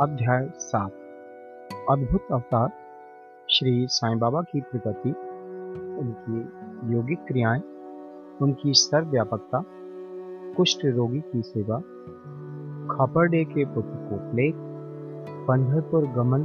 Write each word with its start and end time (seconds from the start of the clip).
अध्याय 0.00 0.48
सात। 0.58 0.90
अद्भुत 1.90 2.26
अवतार 2.32 2.68
श्री 3.50 3.86
साईं 3.86 4.18
बाबा 4.18 4.42
की 4.42 4.60
प्रगति, 4.60 5.10
उनकी 5.98 6.40
योगिक 6.94 7.18
क्रियाएँ, 7.18 7.60
उनकी 8.42 8.72
सर्वव्यापकता, 8.72 9.64
कुष्ठ 10.56 10.78
रोगी 10.84 11.20
की 11.20 11.42
सेवा, 11.42 11.78
खापरडे 12.94 13.44
के 13.44 13.64
पुत्र 13.64 13.90
को 13.90 14.32
प्लेग, 14.32 14.54
पंढरपुर 15.48 16.06
गमन। 16.06 16.42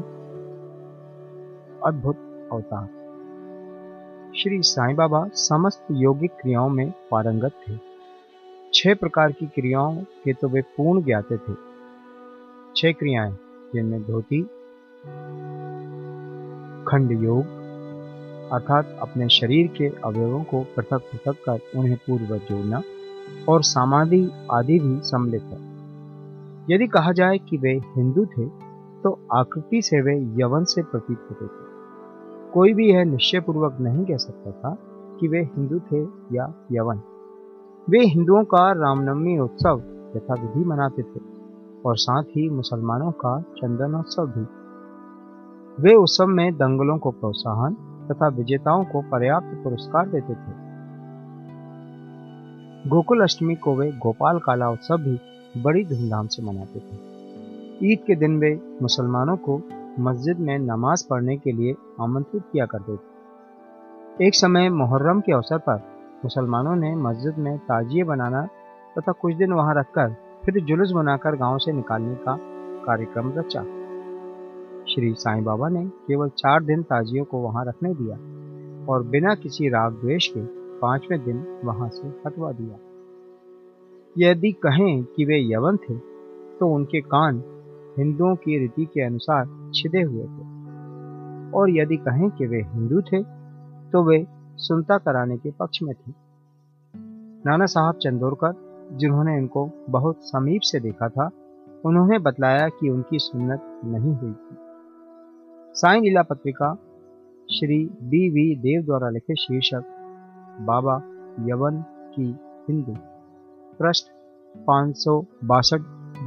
अद्भुत 1.86 2.50
अवतार। 2.52 2.88
श्री 4.36 4.62
साईं 4.62 4.96
बाबा 4.96 5.28
समस्त 5.34 5.86
योगिक 5.92 6.32
क्रियाओं 6.32 6.70
में 6.70 6.94
पारंगत 7.12 7.52
थे। 7.68 7.80
छह 8.74 8.94
प्रकार 8.94 9.32
की 9.32 9.46
क्रियाओं 9.46 9.96
के 9.96 10.34
तो 10.34 10.50
वे 10.50 10.62
पूर्ण 10.62 11.04
ज्ञाते 11.04 11.38
थे। 11.38 11.71
छह 12.76 12.92
क्रियाएँ, 12.92 13.38
जिनमें 13.74 14.02
धोती, 14.04 14.42
खंड 16.88 17.12
योग, 17.24 17.46
अर्थात 18.52 18.98
अपने 19.02 19.30
शरीर 19.30 19.68
के 19.68 19.88
अवयवों 20.04 20.44
को 20.44 20.62
पृथक 20.76 21.02
पृथक 21.12 21.38
कर 21.50 21.80
उन्हें 21.80 21.98
पूर्ववत 21.98 22.42
जोड़ना 22.42 22.82
और 23.50 23.64
समाधि 23.64 24.32
आदि 24.52 24.80
भी 24.80 25.00
सम्मिलित 25.02 25.44
है। 25.44 25.60
यदि 26.70 26.88
कहा 26.88 27.12
जाए 27.12 27.38
कि 27.38 27.58
वे 27.58 27.74
हिंदू 27.96 28.26
थे 28.26 28.46
तो 29.04 29.20
आकृति 29.34 29.82
से 29.82 30.02
वे 30.02 30.16
यवन 30.42 30.64
से 30.64 30.84
प्रतीत 30.84 31.18
होते 31.18 31.46
थे। 31.46 31.70
कोई 32.54 32.74
भी 32.74 32.92
यह 32.92 33.04
निश्चय 33.04 33.40
पूर्वक 33.40 33.78
नहीं 33.82 34.06
कह 34.06 34.18
सकता 34.18 34.52
था 34.52 34.78
कि 35.20 35.28
वे 35.28 35.40
हिंदू 35.40 35.80
थे 35.80 36.02
या 36.36 36.54
यवन। 36.72 37.02
वे 37.90 38.00
हिंदुओं 38.00 38.44
का 38.44 38.72
रामनवमी 38.72 39.40
उत्सव 39.40 39.82
यथाविधि 40.16 40.66
मनाते 40.66 41.02
थे। 41.02 41.31
और 41.86 41.98
साथ 41.98 42.24
ही 42.24 42.50
मुसलमानों 42.50 43.12
का 43.12 43.42
चंदनोत्सव 43.42 44.28
भी। 44.28 44.48
वे 45.84 45.96
उत्सव 45.96 46.28
में 46.28 46.54
दंगलों 46.54 46.98
को 46.98 47.12
प्रोत्साहन 47.12 47.74
तथा 48.12 48.28
विजेताओं 48.28 48.86
को 48.86 49.02
पर्याप्त 49.02 49.64
पुरस्कार 49.64 50.10
देते 50.10 50.34
थे। 50.34 50.72
गोकुल 52.90 53.22
अष्टमी 53.22 53.56
को 53.56 53.76
वे 53.76 53.92
गोपाल 53.92 54.40
काला 54.40 54.70
उत्सव 54.70 54.98
भी 54.98 55.20
बड़ी 55.62 55.86
धूमधाम 55.86 56.28
से 56.28 56.44
मनाते 56.44 56.80
थे। 56.80 57.12
ईद 57.92 58.00
के 58.08 58.16
दिन 58.16 58.40
वे 58.40 58.78
मुसलमानों 58.82 59.38
को 59.38 59.62
मस्जिद 60.00 60.40
में 60.40 60.60
नमाज़ 60.60 61.08
पढ़ने 61.10 61.38
के 61.38 61.52
लिए 61.52 61.76
आमंत्रित 62.02 62.44
किया 62.52 62.66
करते 62.66 62.96
थे। 62.96 64.28
एक 64.28 64.36
समय 64.36 64.70
मुहर्रम 64.70 65.22
के 65.22 65.32
अवसर 65.32 65.58
पर 65.58 65.76
मुसलमानों 66.24 66.76
ने 66.76 66.96
मस्जिद 66.96 67.38
में 67.38 67.58
ताजिए 67.58 68.04
बनाना 68.04 68.46
तथा 68.98 69.12
कुछ 69.12 69.36
दिन 69.36 69.54
वहाँ 69.54 69.76
रखकर 69.76 70.31
फिर 70.46 70.64
जुलूस 70.64 70.92
बनाकर 70.92 71.36
गाँव 71.36 71.58
से 71.58 71.72
निकालने 71.72 72.16
का 72.16 72.36
कार्यक्रम 72.86 73.32
रचा। 73.38 73.62
श्री 74.86 75.14
साईं 75.14 75.44
बाबा 75.44 75.68
ने 75.70 75.86
केवल 76.08 76.30
चार 76.30 76.64
दिन 76.64 76.82
ताजियों 76.84 77.26
को 77.26 77.38
वहाँ 77.38 77.66
रखने 77.66 77.94
दिया 77.94 78.16
और 78.86 79.04
बिना 79.04 79.36
किसी 79.36 79.70
राग 79.70 79.94
द्वेष 79.94 80.28
के 80.28 80.42
पाँचवें 80.80 81.24
दिन 81.26 81.62
वहाँ 81.66 81.90
से 81.90 82.08
हटवा 82.26 82.52
दिया। 82.52 82.78
यदि 84.16 84.52
कहें 84.52 85.04
कि 85.04 85.26
वे 85.26 85.40
यवन 85.54 85.78
थे 85.78 85.98
तो 86.60 86.74
उनके 86.76 87.02
कान 87.02 87.44
हिंदुओं 87.98 88.36
की 88.36 88.58
रीति 88.60 88.86
के 88.86 89.02
अनुसार 89.02 89.72
छिदे 89.76 90.02
हुए 90.02 90.24
थे। 90.24 90.50
और 91.52 91.70
यदि 91.70 91.98
कहें 91.98 92.30
कि 92.30 92.48
वे 92.48 92.62
हिंदू 92.64 93.02
थे 93.02 93.24
तो 93.92 94.04
वे 94.04 94.26
सुनता 94.58 94.98
कराने 94.98 95.38
के 95.38 95.52
पक्ष 95.52 95.80
में 95.84 95.94
थे। 95.94 96.12
नाना 97.46 97.66
साहब 97.66 97.96
चंदोरकर 97.96 98.71
जिन्होंने 98.92 99.38
इनको 99.38 99.70
बहुत 99.90 100.18
समीप 100.22 100.62
से 100.62 100.80
देखा 100.80 101.10
था, 101.10 101.30
उन्होंने 101.86 102.20
बतलाया 102.20 102.68
कि 102.70 102.90
उनकी 102.90 103.20
सुन्नत 103.20 103.82
नहीं 103.86 104.14
हुई 104.16 104.32
थी। 104.32 104.58
साई 105.74 106.00
लीला 106.02 106.22
पत्रिका, 106.22 106.74
श्री 107.52 107.86
बी 107.86 108.30
वी 108.30 108.56
देव 108.56 108.84
द्वारा 108.86 109.10
लिखे 109.10 109.36
शीर्षक, 109.36 109.84
बाबा 110.62 110.96
यवन 111.50 111.84
की 112.16 112.36
हिंदू, 112.70 112.96
पृष्ठ 113.80 114.06
पाँच 114.68 115.04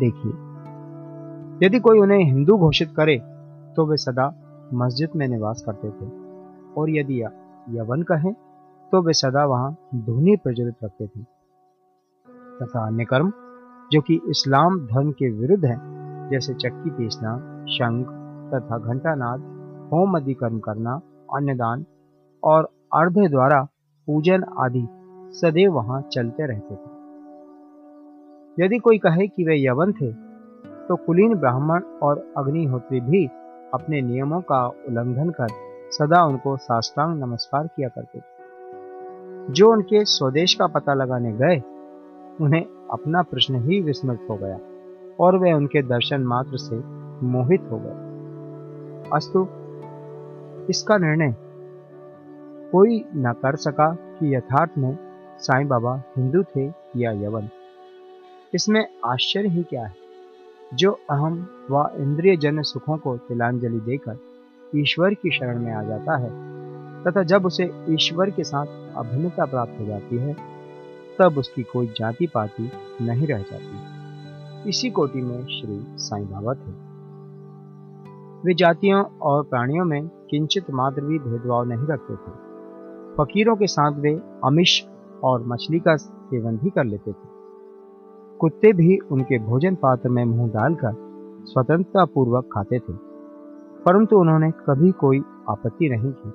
देखिए। 0.01 0.33
यदि 1.67 1.79
कोई 1.79 1.99
उन्हें 1.99 2.25
हिंदू 2.25 2.57
घोषित 2.57 2.93
करे 2.97 3.17
तो 3.77 3.87
वे 3.87 3.97
सदा 3.97 4.35
मस्जिद 4.75 5.09
में 5.17 5.29
निवास 5.29 5.63
करते 5.69 5.91
थे। 5.91 6.07
और 6.75 6.91
यदि 6.91 7.21
यवन 7.71 8.03
कहें 8.03 8.33
तो 8.93 9.03
वे 9.03 9.13
सदा 9.13 9.45
वहाँ 9.45 9.77
धुनी 9.95 10.37
प्रज्वलित 10.37 10.75
रखते 10.85 11.07
थे। 11.07 11.34
तथा 12.63 12.87
अन्य 12.87 13.05
कर्म, 13.05 13.33
जो 13.93 14.01
कि 14.01 14.21
इस्लाम 14.29 14.79
धर्म 14.87 15.11
के 15.13 15.31
विरुद्ध 15.31 15.65
हैं, 15.65 16.29
जैसे 16.31 16.55
चक्की 16.55 16.91
पीसना, 16.91 17.37
शंख 17.67 18.07
तथा 18.55 18.79
घंटानाद, 18.79 19.41
होम 19.93 20.17
आदि 20.17 20.35
कर्म 20.35 20.59
करना, 20.59 21.01
अन्नदान 21.35 21.85
और 22.43 22.69
अर्ध 22.95 23.19
द्वारा 23.31 23.63
पूजन 24.09 24.45
आदि 24.59 24.87
सदैव 25.39 25.73
वहाँ 25.73 26.01
चलते 26.03 26.47
रहते 26.47 26.75
थे। 26.75 26.93
यदि 28.59 28.79
कोई 28.79 28.99
कहे 28.99 29.27
कि 29.29 29.45
वे 29.45 29.57
यवन 29.67 29.93
थे 29.93 30.13
तो 30.89 30.97
कुलीन 30.97 31.35
ब्राह्मण 31.35 31.83
और 32.03 32.19
अग्निहोत्री 32.37 33.01
भी 33.01 33.27
अपने 33.75 34.01
नियमों 34.01 34.41
का 34.41 34.67
उल्लंघन 34.67 35.31
कर 35.31 35.49
सदा 35.91 36.25
उनको 36.25 36.57
साष्टांग 36.57 37.19
नमस्कार 37.21 37.67
किया 37.67 37.89
करते 37.89 38.19
थे। 38.19 39.53
जो 39.53 39.73
उनके 39.73 40.05
स्वदेश 40.05 40.55
का 40.55 40.67
पता 40.67 40.95
लगाने 40.95 41.33
गए 41.33 41.57
उन्हें 42.41 42.89
अपना 42.91 43.23
प्रश्न 43.23 43.55
ही 43.55 43.81
विस्मृत 43.81 44.27
हो 44.31 44.37
गया 44.37 44.59
और 45.21 45.39
वे 45.39 45.53
उनके 45.53 45.83
दर्शन 45.83 46.21
मात्र 46.21 46.57
से 46.57 46.77
मोहित 47.27 47.61
हो 47.71 47.79
गए। 47.83 48.05
अस्तु, 49.13 49.49
इसका 50.71 50.99
निर्णय? 50.99 51.35
कोई 52.73 53.05
न 53.17 53.33
कर 53.33 53.57
सका 53.57 53.95
कि 53.95 54.35
यथार्थ 54.35 54.71
में 54.79 54.99
साईं 55.39 55.69
बाबा 55.69 56.03
हिंदू 56.17 56.43
थे 56.43 56.73
या 56.97 57.11
यवन। 57.13 57.49
इसमें 58.55 58.89
आश्चर्य 59.07 59.49
ही 59.49 59.63
क्या 59.63 59.87
है? 59.87 59.95
जो 60.75 60.99
अहम 61.11 61.47
व 61.71 61.91
इंद्रिय 61.97 62.37
जन 62.37 62.63
सुखों 62.63 62.97
को 62.97 63.17
तिलांजलि 63.17 63.81
देकर 63.81 64.19
ईश्वर 64.77 65.15
की 65.15 65.31
शरण 65.31 65.59
में 65.59 65.73
आ 65.73 65.83
जाता 65.83 66.17
है, 66.17 66.31
तथा 67.05 67.23
जब 67.23 67.47
उसे 67.47 67.71
ईश्वर 67.89 68.31
के 68.31 68.45
साथ 68.45 68.67
अभिन्नता 68.97 69.45
प्राप्त 69.45 69.81
हो 69.81 69.87
जाती 69.87 70.17
है 70.17 70.54
तब 71.19 71.39
उसकी 71.39 71.63
कोई 71.63 71.87
जाति 71.99 72.27
पाति 72.27 72.71
नहीं 73.03 73.27
रह 73.27 73.43
जाती। 73.43 74.69
इसी 74.69 74.91
कोटि 74.91 75.23
में 75.23 75.45
श्री 75.51 75.85
साईं 75.99 76.27
बाबा 76.27 76.55
थे। 76.55 76.73
वे 78.45 78.55
जातियों 78.55 79.03
और 79.23 79.43
प्राणियों 79.43 79.85
में 79.85 80.09
किंचित 80.31 80.71
मात्र 80.71 81.03
भी 81.03 81.19
भेदभाव 81.19 81.65
नहीं 81.65 81.87
रखते 81.87 82.15
थे। 82.15 82.33
फकीरों 83.15 83.57
के 83.57 83.67
साथ 83.67 84.01
वे 84.01 84.13
अमिश 84.45 84.85
और 85.25 85.45
मछली 85.47 85.79
का 85.79 85.97
सेवन 85.97 86.57
भी 86.57 86.71
कर 86.71 86.85
लेते 86.85 87.13
थे। 87.13 87.33
कुत्ते 88.41 88.73
भी 88.73 88.97
उनके 89.13 89.39
भोजन 89.39 89.75
पात्र 89.75 90.09
में 90.09 90.25
मुँह 90.25 90.51
डालकर 90.51 90.93
स्वतंत्रता 91.47 92.05
पूर्वक 92.05 92.49
खाते 92.53 92.79
थे, 92.79 92.93
परंतु 93.85 94.19
उन्होंने 94.19 94.51
कभी 94.61 94.91
कोई 94.93 95.23
आपत्ति 95.49 95.89
नहीं 95.89 96.13
की। 96.17 96.33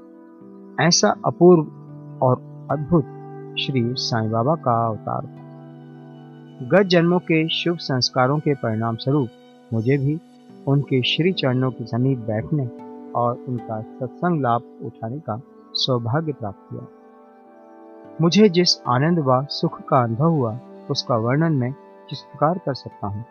ऐसा 0.78 1.14
अपूर्व 1.26 1.62
और 2.22 2.68
अद्भुत 2.72 3.04
श्री 3.60 3.94
साईं 3.94 4.32
बाबा 4.32 4.56
का 4.56 4.88
अवतार। 4.88 5.22
गत 6.72 6.84
जन्मों 6.84 7.20
के 7.20 7.50
शुभ 7.50 7.78
संस्कारों 7.78 8.40
के 8.40 8.54
परिणाम 8.54 8.96
स्वरूप 8.96 9.30
मुझे 9.74 9.98
भी 9.98 10.20
उनके 10.68 11.02
श्री 11.02 11.32
चरणों 11.32 11.72
के 11.72 11.86
समीप 11.86 12.18
बैठने 12.18 12.70
और 13.12 13.36
उनका 13.48 13.82
सत्संग 13.82 14.42
लाभ 14.42 14.62
उठाने 14.86 15.20
का 15.20 15.42
सौभाग्य 15.74 16.34
प्राप्त 16.34 16.74
हुआ। 16.74 16.82
मुझे 18.22 18.50
जिस 18.50 18.82
आनंद 18.88 19.20
व 19.20 19.46
सुख 19.46 19.82
का 19.82 20.04
अनुभव 20.04 20.30
हुआ, 20.30 20.60
उसका 20.92 21.16
वर्णन 21.16 21.54
मैं 21.54 21.72
किस 22.10 22.22
प्रकार 22.22 22.58
कर 22.58 22.74
सकता 22.74 23.08
हूँ? 23.08 23.26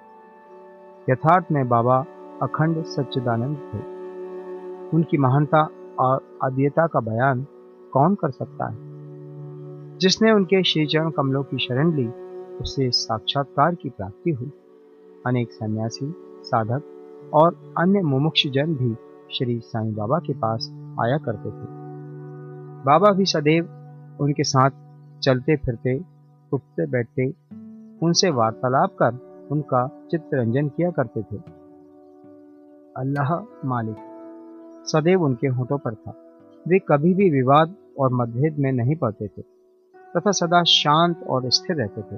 यथार्थ 1.11 1.47
में 1.53 1.69
बाबा 1.69 2.05
अखंड 2.43 2.85
सच्चिदानंद 2.85 3.57
थे। 3.57 3.79
उनकी 4.97 5.19
महानता 5.19 5.69
और 5.99 6.39
अद्यता 6.43 6.87
का 6.87 7.01
बयान 7.01 7.47
कौन 7.93 8.15
कर 8.15 8.31
सकता 8.31 8.69
है? 8.69 8.88
जिसने 10.01 10.33
उनके 10.33 10.63
श्री 10.63 10.87
चरण 10.87 11.11
कमलों 11.11 11.43
की 11.43 11.59
शरण 11.59 11.97
ली, 11.97 12.09
उसे 12.61 12.91
साक्षात्कार 12.91 13.75
की 13.75 13.89
प्राप्ति 13.89 14.31
हुई। 14.31 14.53
अनेक 15.27 15.53
सन्यासी, 15.53 16.15
साधक 16.43 16.83
और 17.35 17.75
अन्य 17.79 18.01
मुमुक्ष 18.01 18.47
जन 18.47 18.75
भी 18.75 18.95
श्री 19.37 19.61
साईं 19.61 19.95
बाबा 19.95 20.19
के 20.19 20.33
पास 20.33 20.71
आया 21.01 21.19
करते 21.19 21.51
थे। 21.51 21.67
बाबा 22.85 23.13
भी 23.13 23.25
सदैव 23.25 23.65
उनके 24.21 24.45
साथ 24.45 24.71
चलते 25.23 25.57
फिरते, 25.57 26.01
उठते 26.53 26.87
बैठते, 26.87 27.27
उनसे 28.07 28.31
वार्तालाप 28.31 28.91
कर 29.03 29.47
उनका 29.53 30.07
चित्तरंजन 30.11 30.69
किया 30.69 30.91
करते 30.91 31.23
थे। 31.23 31.37
अल्लाह 32.97 33.35
मालिक, 33.69 33.97
सदैव 34.87 35.23
उनके 35.23 35.47
होठों 35.47 35.79
पर 35.79 35.95
था। 35.95 36.11
वे 36.69 36.79
कभी 36.79 37.15
भी 37.15 37.31
विवाद 37.31 37.75
और 37.99 38.11
मतभेद 38.13 38.59
में 38.59 38.73
नहीं 38.73 38.97
पड़ते 38.97 39.27
थे। 39.27 39.58
तथा 40.15 40.31
सदा 40.33 40.63
शांत 40.65 41.23
और 41.25 41.51
स्थिर 41.51 41.77
रहते 41.77 42.03
थे, 42.03 42.17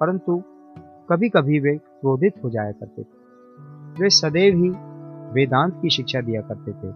परंतु 0.00 0.42
कभी 1.10 1.28
कभी 1.28 1.58
वे 1.60 1.76
क्रोधित 1.76 2.34
हो 2.44 2.50
जाया 2.50 2.72
करते 2.72 3.02
थे। 3.02 4.00
वे 4.00 4.10
सदैव 4.10 4.56
ही 4.56 4.68
वेदांत 5.34 5.78
की 5.82 5.90
शिक्षा 5.90 6.20
दिया 6.20 6.40
करते 6.42 6.72
थे। 6.72 6.92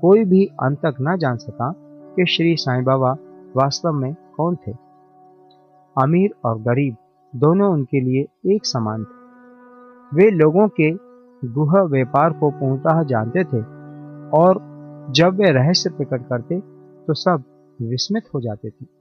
कोई 0.00 0.24
भी 0.24 0.44
अंत 0.62 0.78
तक 0.78 0.96
न 1.00 1.16
जान 1.18 1.36
सका 1.38 1.70
कि 2.16 2.26
श्री 2.26 2.56
साईं 2.56 2.84
बाबा 2.84 3.12
वास्तव 3.56 3.92
में 3.92 4.12
कौन 4.36 4.56
थे। 4.66 4.72
अमीर 5.96 6.34
और 6.44 6.58
गरीब 6.62 6.96
दोनों 7.34 7.72
उनके 7.72 8.00
लिए 8.00 8.54
एक 8.54 8.66
समान 8.66 9.04
थे। 9.04 10.16
वे 10.16 10.30
लोगों 10.32 10.68
के 10.80 10.90
गुह 11.42 11.80
व्यापार 11.84 12.32
को 12.32 12.50
पूर्णतः 12.50 13.02
जानते 13.04 13.44
थे 13.44 13.62
और 14.32 14.60
जब 15.16 15.34
वे 15.34 15.50
रहस्य 15.52 15.90
प्रकट 15.90 16.28
करते 16.28 16.60
तो 17.06 17.14
सब 17.14 17.42
विस्मित 17.78 18.24
हो 18.34 18.40
जाते 18.40 18.70
थे। 18.70 18.97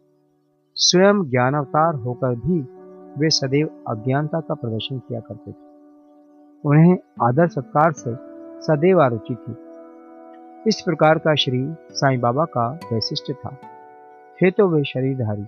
स्वयं 0.79 1.24
ज्ञानावतार 1.29 1.95
होकर 1.95 2.35
भी 2.35 2.59
वे 3.19 3.29
सदैव 3.29 3.69
अज्ञानता 3.88 4.39
का 4.39 4.53
प्रदर्शन 4.53 5.00
किया 5.00 5.19
करते 5.19 5.51
थे। 5.51 5.56
उन्हें 6.65 6.97
आदर 7.24 7.47
सत्कार 7.47 7.91
से 7.91 8.15
सदैव 8.62 9.01
आरुचि 9.01 9.35
थी। 9.35 9.56
इस 10.68 10.81
प्रकार 10.81 11.18
का 11.18 11.35
श्री 11.35 11.75
साईं 11.91 12.19
बाबा 12.19 12.45
का 12.45 12.79
वैशिष्ट 12.94 13.31
था। 13.31 13.50
थे 14.41 14.51
तो 14.51 14.68
वे 14.68 14.83
शरीरधारी, 14.83 15.44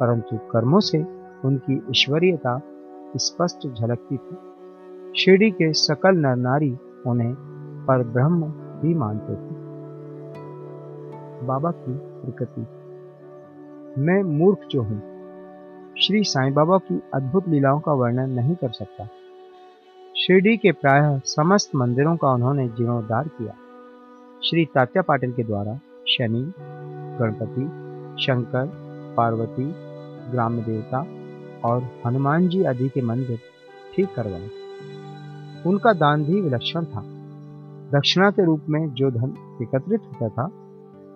परंतु 0.00 0.36
कर्मों 0.36 0.80
से 0.80 1.02
उनकी 1.44 1.76
ईश्वरीयता 1.90 2.60
स्पष्ट 3.16 3.68
झलकती 3.68 4.16
थी। 4.16 4.36
शिरडी 5.20 5.50
के 5.50 5.72
सकल 5.72 6.16
नर 6.16 6.36
नारी 6.36 6.78
उन्हें 7.06 7.34
पर 7.88 8.02
ब्रह्म 8.02 8.42
भी 8.82 8.94
मानते 8.94 9.32
थे। 9.32 9.64
बाबा 11.46 11.70
की 11.70 11.98
प्रकृति 11.98 12.66
मैं 13.98 14.22
मूर्ख 14.22 14.58
जो 14.70 14.82
हूँ। 14.82 15.02
श्री 16.00 16.24
साईं 16.24 16.54
बाबा 16.54 16.78
की 16.78 17.02
अद्भुत 17.14 17.48
लीलाओं 17.48 17.80
का 17.80 17.92
वर्णन 17.92 18.30
नहीं 18.30 18.54
कर 18.54 18.70
सकता। 18.70 19.08
शिरडी 20.16 20.56
के 20.56 20.72
प्रायः 20.72 21.20
समस्त 21.24 21.74
मंदिरों 21.74 22.16
का 22.16 22.32
उन्होंने 22.32 22.68
जीर्णोद्धार 22.68 23.28
किया। 23.28 23.54
श्री 24.44 24.64
तात्या 24.64 25.02
पाटिल 25.02 25.32
के 25.32 25.42
द्वारा 25.42 25.74
शनि, 26.08 26.52
गणपति, 27.20 27.66
शंकर, 28.22 28.70
पार्वती, 29.16 29.74
ग्राम 30.30 30.60
देवता 30.60 31.06
और 31.64 31.88
हनुमान 32.06 32.48
जी 32.48 32.64
आदि 32.64 32.88
के 32.88 33.02
मंदिर 33.02 33.38
ठीक 33.96 34.08
करवाए। 34.16 34.48
उनका 35.66 35.92
दान 35.92 36.24
भी 36.24 36.40
विलक्षण 36.40 36.84
था। 36.84 37.00
दक्षिणा 37.98 38.30
के 38.30 38.44
रूप 38.44 38.60
में 38.68 38.90
जो 38.90 39.10
धन 39.10 39.58
एकत्रित 39.62 40.00
होता 40.00 40.28
था 40.28 40.63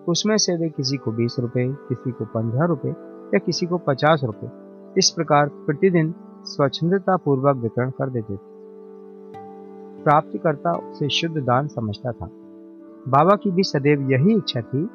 उसमें 0.09 0.37
से 0.37 0.57
वे 0.57 0.69
किसी 0.69 0.97
को 0.97 1.11
बीस 1.11 1.35
रुपए, 1.39 1.67
किसी 1.67 2.11
को 2.11 2.25
पंद्रह 2.25 2.65
रुपए 2.65 2.89
या 3.33 3.37
किसी 3.37 3.65
को 3.65 3.77
पचास 3.77 4.21
रुपए। 4.23 4.49
इस 4.97 5.09
प्रकार 5.09 5.47
प्रतिदिन 5.47 6.13
स्वच्छंदता 6.43 7.17
पूर्वक 7.17 7.55
वितरण 7.55 7.89
कर 7.89 8.09
देते 8.09 8.33
थे। 8.33 8.39
प्राप्तिकर्ता 10.03 10.71
उसे 10.71 11.09
शुद्ध 11.09 11.37
दान 11.37 11.67
समझता 11.67 12.11
था। 12.11 12.29
बाबा 13.07 13.35
की 13.35 13.51
भी 13.51 13.63
सदैव 13.63 14.11
यही 14.11 14.37
इच्छा 14.37 14.61
थी 14.61 14.89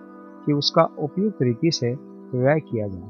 कि 0.47 0.53
उसका 0.53 0.83
उपयुक्त 0.83 1.43
रीति 1.43 1.71
से 1.71 1.95
व्यय 2.35 2.61
किया 2.61 2.89
जाए। 2.89 3.09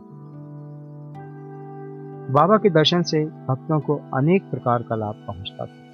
बाबा 2.33 2.57
के 2.57 2.71
दर्शन 2.71 3.03
से 3.03 3.25
भक्तों 3.25 3.81
को 3.81 4.01
अनेक 4.15 4.51
प्रकार 4.51 4.83
का 4.83 4.95
लाभ 4.95 5.15
पहुँचता 5.15 5.67
था। 5.67 5.85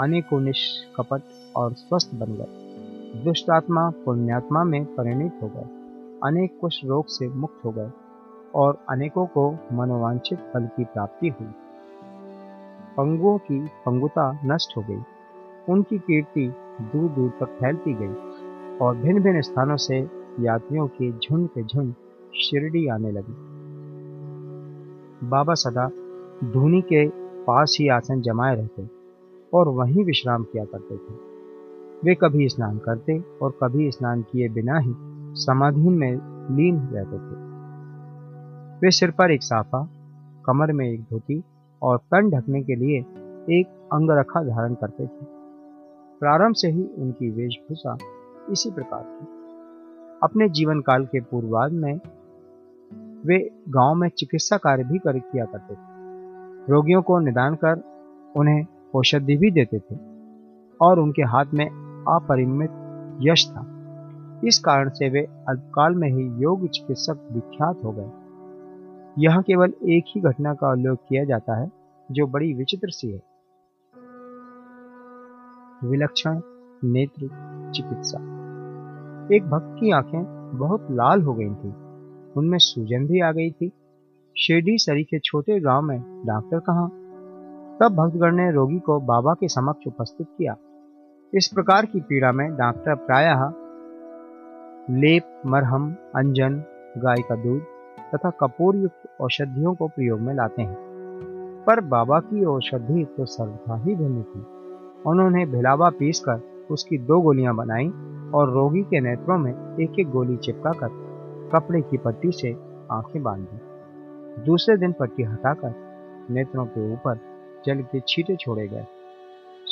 अनेकों 0.00 0.40
निष्कपट 0.40 1.22
और 1.56 1.72
स्वस्थ 1.72 2.14
बन 2.14 2.26
गए। 2.26 2.61
दुष्टात्मा 3.16 3.90
पुण्यात्मा 3.90 4.64
में 4.64 4.84
परिणित 4.84 5.32
हो 5.42 5.48
गए। 5.48 5.64
अनेक 6.24 6.58
कुछ 6.60 6.84
रोग 6.84 7.06
से 7.06 7.28
मुक्त 7.28 7.64
हो 7.64 7.70
गए 7.70 7.90
और 8.54 8.78
अनेकों 8.88 9.26
को 9.26 9.50
मनोवांछित 9.72 10.38
फल 10.38 10.66
की 10.66 10.84
प्राप्ति 10.84 11.28
हुई। 11.28 11.48
पंगुओं 12.96 13.38
की 13.38 13.66
पंगुता 13.66 14.40
नष्ट 14.44 14.76
हो 14.76 14.82
गई। 14.82 15.02
उनकी 15.68 15.98
कीर्ति 15.98 16.54
दूर 16.80 17.10
दूर 17.10 17.30
तक 17.40 17.46
फैलती 17.46 17.94
गई 17.94 18.14
और 18.78 18.96
भिन्न 18.96 19.22
भिन्न 19.22 19.40
स्थानों 19.40 19.76
से 19.76 19.98
यात्रियों 20.40 20.86
के 20.86 21.12
झुंड 21.12 21.48
के 21.48 21.62
झुंड 21.62 21.94
शिरडी 22.34 22.88
आने 22.88 23.10
लगी। 23.10 23.34
बाबा 25.28 25.54
सदा 25.54 25.88
धूनी 26.50 26.80
के 26.80 27.08
पास 27.44 27.76
ही 27.80 27.88
आसन 27.88 28.20
जमाए 28.20 28.56
रहते 28.56 28.88
और 29.54 29.68
वहीं 29.68 30.04
विश्राम 30.04 30.42
किया 30.44 30.64
करते 30.64 30.96
थे। 30.96 31.31
वे 32.04 32.14
कभी 32.14 32.48
स्नान 32.48 32.78
करते 32.78 33.18
और 33.42 33.50
कभी 33.62 33.90
स्नान 33.90 34.22
किए 34.22 34.48
बिना 34.48 34.78
ही 34.78 34.94
समाधि 35.40 35.88
में 35.88 36.12
लीन 36.56 36.78
रहते 36.78 37.16
थे। 37.16 37.40
वे 38.80 38.90
सिर 38.90 39.10
पर 39.10 39.30
एक 39.30 39.42
साफा, 39.42 39.88
कमर 40.46 40.72
में 40.72 40.86
एक 40.86 41.00
धोती 41.00 41.42
और 41.82 41.98
तन 41.98 42.30
ढकने 42.30 42.62
के 42.62 42.74
लिए 42.74 42.98
एक 43.58 43.88
अंगरखा 43.92 44.42
धारण 44.42 44.74
करते 44.74 45.06
थे। 45.06 45.26
प्रारंभ 46.20 46.54
से 46.54 46.68
ही 46.68 46.82
उनकी 46.98 47.30
वेशभूषा 47.30 47.96
इसी 48.50 48.70
प्रकार 48.70 49.02
थी 49.02 49.26
अपने 50.22 50.48
जीवन 50.48 50.80
काल 50.80 51.04
के 51.04 51.20
पूर्वाध 51.20 51.72
में 51.72 52.00
वे 53.26 53.50
गाँव 53.68 53.94
में 53.94 54.08
चिकित्सा 54.08 54.56
कार्य 54.56 54.84
भी 54.84 54.98
कर 54.98 55.18
किया 55.18 55.44
करते 55.44 55.74
थे। 55.74 56.72
रोगियों 56.72 57.02
को 57.02 57.18
निदान 57.18 57.54
कर 57.54 57.82
उन्हें 58.36 58.66
औषधि 58.94 59.36
भी 59.36 59.50
देते 59.50 59.78
थे 59.78 59.96
और 60.80 60.98
उनके 60.98 61.22
हाथ 61.22 61.44
में 61.54 61.81
अपरिमित 62.08 62.70
यश 63.20 63.50
था। 63.50 63.66
इस 64.44 64.58
कारण 64.58 64.88
से 64.88 65.08
वे 65.08 65.20
अल्पकाल 65.48 65.94
में 65.94 66.08
ही 66.08 66.42
योग 66.42 66.68
चिकित्सक 66.68 67.28
विख्यात 67.32 67.84
हो 67.84 67.92
गए। 67.92 68.10
यह 69.18 69.40
केवल 69.40 69.72
एक 69.88 70.04
ही 70.08 70.20
घटना 70.20 70.54
का 70.54 70.72
उल्लेख 70.72 70.98
किया 71.08 71.24
जाता 71.24 71.60
है, 71.60 71.72
जो 72.10 72.26
बड़ी 72.26 72.54
विचित्र 72.54 72.88
सी 72.90 73.10
है। 73.10 73.22
विलक्षण 75.84 76.40
नेत्र 76.84 77.20
चिकित्सा। 77.74 78.18
एक 79.34 79.42
भक्त 79.50 79.80
की 79.80 79.90
आँखें 79.90 80.50
बहुत 80.58 80.86
लाल 80.90 81.22
हो 81.22 81.34
गई 81.34 81.54
थी। 81.54 81.74
उनमें 82.32 82.58
सूजन 82.58 83.06
भी 83.06 83.20
आ 83.20 83.32
गई 83.32 83.50
थी। 83.50 83.72
शिरडी 84.38 84.78
सरी 84.78 85.04
के 85.04 85.18
छोटे 85.18 85.60
गाँव 85.60 85.82
में 85.82 86.22
डॉक्टर 86.26 86.58
कहा? 86.58 86.86
तब 87.80 87.94
भक्तगण 87.94 88.36
ने 88.36 88.52
रोगी 88.52 88.78
को 88.78 89.00
बाबा 89.00 89.34
के 89.34 89.48
समक्ष 89.48 89.86
उपस्थित 89.86 90.26
किया। 90.38 90.56
इस 91.34 91.48
प्रकार 91.48 91.86
की 91.86 92.00
पीड़ा 92.00 92.32
में 92.32 92.56
डॉक्टर 92.56 92.94
प्रायः 92.94 93.40
लेप, 94.98 95.42
मरहम, 95.46 95.96
अंजन, 96.16 96.62
गाय 96.98 97.16
का 97.28 97.34
दूध 97.34 97.62
तथा 98.14 98.30
कपूर 98.30 98.76
युक्त 98.76 99.20
औषधियों 99.20 99.74
को 99.74 99.88
प्रयोग 99.88 100.20
में 100.20 100.34
लाते 100.34 100.62
हैं। 100.62 100.76
पर 101.66 101.80
बाबा 101.80 102.20
की 102.20 102.44
औषधि 102.44 103.04
तो 103.04 103.24
सर्वथा 103.24 103.76
ही 103.76 103.94
भिन्न 103.94 104.22
थी। 104.22 104.40
उन्होंने 105.06 105.46
भिलावा 105.46 105.90
पीसकर 105.90 106.66
उसकी 106.70 106.98
दो 106.98 107.20
गोलियाँ 107.20 107.54
बनाई 107.54 107.88
और 108.34 108.50
रोगी 108.52 108.82
के 108.82 109.00
नेत्रों 109.00 109.38
में 109.38 109.76
एक 109.80 109.98
एक 109.98 110.10
गोली 110.10 110.36
चिपका 110.36 110.70
कर 110.70 110.88
कपड़े 111.52 111.80
की 111.80 111.96
पट्टी 111.96 112.32
से 112.32 112.56
आँखें 112.92 113.22
बाँध। 113.22 113.40
दी 113.40 113.60
दूसरे 114.42 114.76
दिन 114.76 114.92
पट्टी 114.92 115.22
हटाकर 115.22 115.74
नेत्रों 116.30 116.64
के 116.64 116.92
ऊपर 116.92 117.18
जल 117.66 117.82
के 117.82 118.00
छींटे 118.08 118.36
छोड़े 118.36 118.68
गए। 118.68 118.86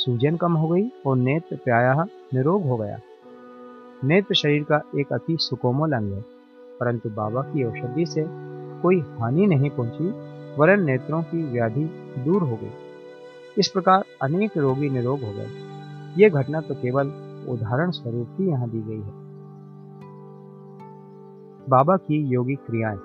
सूजन 0.01 0.37
कम 0.37 0.53
हो 0.53 0.69
गई 0.69 0.93
और 1.07 1.17
नेत्र 1.17 1.57
प्रायः 1.57 2.03
निरोग 2.35 2.65
हो 2.65 2.77
गया। 2.77 2.99
नेत्र 4.05 4.35
शरीर 4.35 4.63
का 4.63 4.83
एक 4.99 5.13
अति 5.13 5.37
सुकोमल 5.41 5.93
अंग 5.93 6.13
है, 6.13 6.21
परंतु 6.81 7.11
बाबा 7.11 7.43
की 7.43 7.65
औषधि 7.65 8.07
से 8.07 8.25
कोई 8.83 9.01
हानि 9.01 9.47
नहीं 9.47 9.71
पहुँची, 9.71 10.11
वरन 10.57 10.85
नेत्रों 10.85 11.23
की 11.23 11.43
व्याधि 11.53 11.85
दूर 12.25 12.43
हो 12.43 12.57
गई। 12.57 12.71
इस 13.59 13.69
प्रकार 13.69 14.05
अनेक 14.23 14.57
रोगी 14.57 14.91
निरोग 14.91 15.21
हो 15.21 15.33
गए। 15.33 15.49
ये 16.23 16.31
घटना 16.31 16.61
तो 16.61 16.75
केवल 16.75 17.07
उदाहरण 17.49 17.91
स्वरूप 17.91 18.37
ही 18.41 18.49
यहाँ 18.49 18.71
दी 18.71 18.83
गई 18.83 19.01
है। 19.01 19.19
बाबा 21.69 21.97
की 21.97 22.27
योगिक 22.27 22.59
क्रियाएँ। 22.59 22.99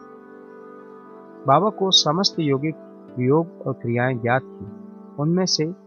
बाबा 1.48 1.70
को 1.70 1.92
समस्त 1.92 2.36
योगिक 2.40 2.76
योग 3.20 3.62
और 3.68 3.74
क्रियाएँ 3.74 4.16
ज्ञात 4.16 4.42
थी। 4.42 4.66
उनमें 5.22 5.46
से 5.46 5.85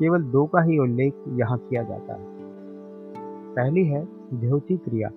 केवल 0.00 0.22
दो 0.32 0.44
का 0.46 0.62
ही 0.62 0.78
उल्लेख 0.78 1.14
यहाँ 1.28 1.58
किया 1.60 1.82
जाता 1.82 2.14
है। 2.14 2.38
पहली 3.54 3.84
है 3.86 4.04
देवती 4.40 4.76
क्रिया, 4.76 5.08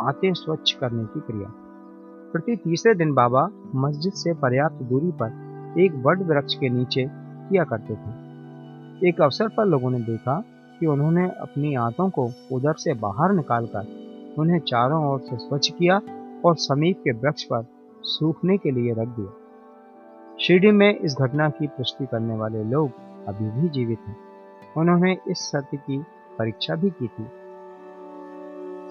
आते 0.00 0.32
स्वच्छ 0.34 0.72
करने 0.72 1.04
की 1.04 1.20
क्रिया। 1.20 1.52
प्रति 2.32 2.56
तीसरे 2.56 2.94
दिन 2.94 3.12
बाबा 3.14 3.48
मस्जिद 3.76 4.12
से 4.12 4.34
पर्याप्त 4.34 4.82
दूरी 4.82 5.10
पर 5.22 5.80
एक 5.80 6.02
बड़ 6.02 6.18
वृक्ष 6.18 6.54
के 6.54 6.68
नीचे 6.68 7.06
किया 7.08 7.64
करते 7.64 7.94
थे। 7.94 9.08
एक 9.08 9.20
अवसर 9.20 9.48
पर 9.48 9.66
लोगों 9.66 9.90
ने 9.90 10.00
देखा 10.00 10.42
कि 10.80 10.86
उन्होंने 10.86 11.28
अपनी 11.40 11.74
आंतों 11.74 12.08
को 12.10 12.28
उधर 12.52 12.74
से 12.74 12.94
बाहर 12.94 13.32
निकालकर 13.32 14.36
उन्हें 14.38 14.58
चारों 14.60 15.04
ओर 15.06 15.20
से 15.20 15.36
स्वच्छ 15.36 15.68
किया 15.70 16.00
और 16.44 16.56
समीप 16.58 16.98
के 16.98 17.12
वृक्ष 17.16 17.44
पर 17.44 17.66
सूखने 18.04 18.56
के 18.58 18.70
लिए 18.70 18.92
रख 18.92 19.08
दिया। 19.08 20.36
शिरडी 20.40 20.70
में 20.70 20.98
इस 20.98 21.16
घटना 21.20 21.48
की 21.50 21.66
पुष्टि 21.66 22.06
करने 22.06 22.36
वाले 22.36 22.64
लोग 22.64 22.90
अभी 23.28 23.60
भी 23.60 23.68
जीवित 23.68 23.98
हैं। 24.08 24.16
उन्होंने 24.76 25.18
इस 25.28 25.38
सत्य 25.38 25.76
की 25.76 25.98
परीक्षा 26.38 26.74
भी 26.74 26.90
की 26.90 27.06
थी। 27.06 27.26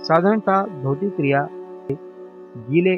साधारणतः 0.04 0.82
धोती 0.84 1.10
क्रिया 1.10 1.48
गीले 2.70 2.96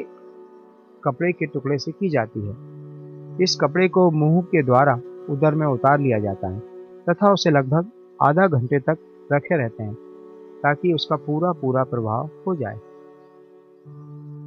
कपड़े 1.04 1.32
के 1.32 1.46
टुकड़े 1.46 1.78
से 1.78 1.92
की 1.92 2.08
जाती 2.08 2.40
है। 2.40 2.54
इस 3.42 3.58
कपड़े 3.60 3.88
को 3.88 4.10
मुँह 4.10 4.42
के 4.42 4.62
द्वारा 4.62 5.00
उदर 5.30 5.54
में 5.54 5.66
उतार 5.66 6.00
लिया 6.00 6.18
जाता 6.18 6.48
है 6.48 6.60
तथा 7.10 7.32
उसे 7.32 7.50
लगभग 7.50 7.86
आधा 8.22 8.46
घंटे 8.46 8.78
तक 8.78 8.98
रखे 9.32 9.56
रहते 9.56 9.82
हैं 9.82 9.94
ताकि 10.62 10.92
उसका 10.92 11.16
पूरा 11.16 11.52
पूरा 11.52 11.84
प्रभाव 11.84 12.30
हो 12.46 12.56
जाए। 12.56 12.76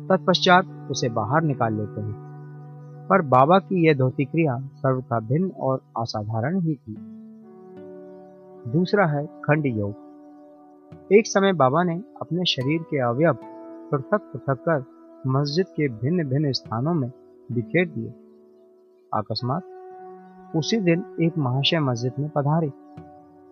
तत्पश्चात 0.07 0.87
उसे 0.91 1.09
बाहर 1.09 1.41
निकाल 1.41 1.73
लेते 1.73 2.01
हैं। 2.01 2.22
पर 3.09 3.21
बाबा 3.21 3.57
की 3.59 3.87
यह 3.87 3.93
धोती 3.93 4.25
क्रिया 4.25 4.57
सर्वथा 4.75 5.19
भिन्न 5.19 5.49
और 5.49 5.81
असाधारण 5.97 6.59
ही 6.59 6.75
थी। 6.75 6.95
दूसरा 8.71 9.05
है 9.05 9.25
खंड 9.25 9.65
योग। 9.65 11.11
एक 11.11 11.27
समय 11.27 11.53
बाबा 11.53 11.83
ने 11.83 11.95
अपने 12.21 12.45
शरीर 12.45 12.81
के 12.81 12.99
अवयव 12.99 13.37
पृथक 13.91 14.21
पृथक 14.33 14.59
कर 14.59 14.83
मस्जिद 15.27 15.65
के 15.67 15.87
भिन्न 15.87 16.27
भिन्न 16.27 16.51
स्थानों 16.51 16.93
में 16.93 17.11
बिखेर 17.51 17.87
दिए। 17.89 18.13
अकस्मात 19.13 19.63
उसी 20.55 20.79
दिन 20.79 21.03
एक 21.21 21.37
महाशय 21.37 21.79
मस्जिद 21.79 22.13
में 22.19 22.29
पधारे 22.29 22.71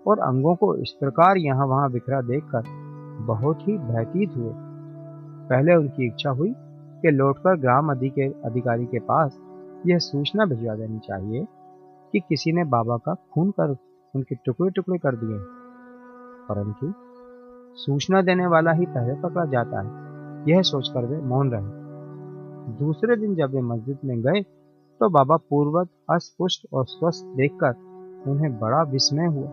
और 0.08 0.20
अंगों 0.20 0.56
को 0.56 0.76
इस 0.76 0.92
प्रकार 1.00 1.38
यहाँ 1.38 1.66
वहाँ 1.68 1.92
बिखरा 1.92 2.22
देखकर 2.22 2.64
बहुत 3.26 3.68
ही 3.68 3.78
भयभीत 3.78 4.36
हुए। 4.38 4.52
पहले 5.50 5.76
उनकी 5.76 6.08
इच्छा 6.08 6.30
हुई 6.30 6.54
कि 7.02 7.12
लौटकर 7.12 7.58
ग्राम 7.58 7.92
अधि 7.92 8.10
के, 8.10 8.28
अधिकारी 8.28 8.86
के 8.86 9.00
पास 9.00 9.38
यह 9.88 9.98
सूचना 9.98 10.46
भिजवा 10.46 10.76
देनी 10.76 11.00
चाहिए 11.00 11.48
कि 12.12 12.20
किसी 12.20 12.52
ने 12.52 12.64
बाबा 12.64 12.98
का 12.98 13.14
खून 13.14 13.52
कर, 13.52 13.78
उनके 14.16 14.36
टुकड़े 14.36 14.70
टुकड़े 14.70 14.98
कर 14.98 15.16
दिए। 15.16 15.38
परंतु 16.50 16.94
सूचना 17.76 18.22
देने 18.22 18.48
वाला 18.48 18.72
ही 18.72 18.86
पहले 18.86 19.14
पकड़ा 19.14 19.46
जाता 19.46 19.82
है। 19.82 20.02
यह 20.50 20.62
सोचकर 20.62 21.06
वे 21.06 21.18
मौन 21.18 21.52
रहे। 21.52 21.82
दूसरे 22.78 23.16
दिन 23.16 23.36
जब 23.36 23.52
वे 23.52 23.62
मस्जिद 23.62 23.98
में 24.06 24.22
गए 24.22 24.42
तो 25.00 25.10
बाबा 25.10 25.38
पूर्वत 25.38 25.88
अस्पुष्ट 26.10 26.68
और 26.74 26.86
स्वस्थ 26.86 27.26
देखकर 27.26 27.76
उन्हें 28.32 28.60
बड़ा 28.60 28.84
विस्मय 28.84 29.26
हुआ। 29.26 29.50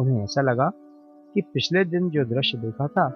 उन्हें 0.00 0.22
ऐसा 0.22 0.40
लगा 0.42 0.70
कि 1.34 1.40
पिछले 1.40 1.84
दिन 1.84 2.10
जो 2.10 2.24
दृश्य 2.24 2.58
देखा 2.58 2.86
था, 2.86 3.06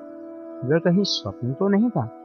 वह 0.64 0.78
कहीं 0.78 1.02
स्वप्न 1.02 1.52
तो 1.52 1.68
नहीं 1.68 1.90
था। 1.90 2.19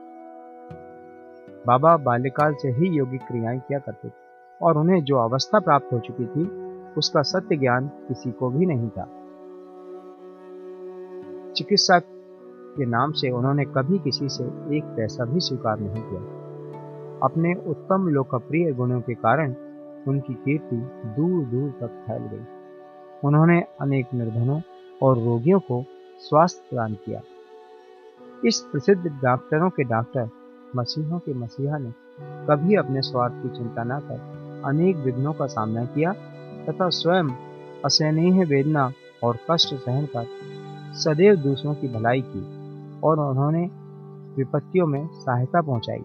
बाबा 1.68 1.98
बाल्यकाल 1.98 2.54
से 2.54 2.68
ही 2.68 2.88
योगिक 2.88 3.22
क्रियाएँ 3.22 3.60
किया 3.60 3.80
करते 3.80 4.08
थे, 4.08 4.14
और 4.62 4.78
उन्हें 4.78 5.04
जो 5.04 5.18
अवस्था 5.18 5.60
प्राप्त 5.60 5.94
हो 5.94 6.00
चुकी 6.00 6.26
थी, 6.26 6.66
उसका 6.98 7.22
सत्य 7.22 7.58
ज्ञान 7.58 7.88
किसी 7.88 8.32
को 8.32 8.50
भी 8.50 8.66
नहीं 8.66 8.90
था। 8.90 9.10
चिकित्सक 11.52 12.04
के 12.78 12.86
नाम 12.86 13.12
से 13.12 13.30
उन्होंने 13.30 13.66
कभी 13.66 14.00
किसी 14.00 14.30
से 14.30 14.44
एक 14.78 14.84
पैसा 14.84 15.26
भी 15.26 15.40
स्वीकार 15.40 15.80
नहीं 15.80 16.04
किया। 16.04 16.22
अपने 17.24 17.54
उत्तम 17.54 18.08
लोकप्रिय 18.08 18.74
गुणों 18.74 19.02
के 19.02 19.14
कारण 19.14 19.56
उनकी 20.08 20.34
कीर्ति 20.34 20.76
दूर 21.06 21.46
दूर 21.46 21.70
तक 21.70 21.88
फैल 21.88 22.24
गई। 22.24 22.46
उन्होंने 23.24 23.64
अनेक 23.82 24.06
निर्धनों 24.14 24.62
और 25.04 25.18
रोगियों 25.18 25.60
को 25.60 25.84
स्वास्थ्य 26.20 26.64
प्रदान 26.70 26.94
किया। 26.94 27.22
इस 28.46 28.60
प्रसिद्ध 28.72 29.08
डॉक्टरों 29.08 29.70
के 29.70 29.84
डॉक्टर 29.84 30.30
मसीहों 30.76 31.20
के 31.20 31.34
मसीहा 31.34 31.78
ने 31.78 31.92
कभी 32.22 32.76
अपने 32.76 33.02
स्वार्थ 33.02 33.34
की 33.44 33.50
चिंता 33.50 33.84
न 33.84 34.00
कर, 34.00 34.36
अनेक 34.66 34.96
विघ्नों 34.96 35.34
का 35.34 35.46
सामना 35.46 35.86
किया 35.86 36.14
तथा 36.70 36.90
स्वयं 36.90 37.30
असहनीय 37.86 38.46
वेदना 38.46 38.92
और 39.24 39.38
कष्ट 39.52 39.76
सहन 39.76 40.06
कर 40.06 40.26
सदैव 40.94 41.36
दूसरों 41.36 41.76
की 41.76 41.88
भलाई 41.88 42.22
की 42.22 42.44
और 43.00 43.20
उन्होंने 43.20 43.70
विपत्तियों 44.38 44.88
में 44.88 45.08
सहायता 45.08 45.62
पहुंचाई। 45.62 46.04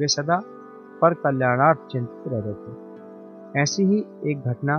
वे 0.00 0.08
सदा 0.08 0.42
पर 1.02 1.14
कल्याणार्थ 1.14 1.78
चिंतित 1.92 2.32
रहते 2.32 2.52
थे। 2.52 2.88
ऐसी 3.62 3.84
ही 3.84 4.04
एक 4.30 4.40
घटना 4.40 4.74